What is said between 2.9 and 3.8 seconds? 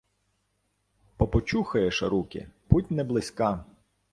не близька.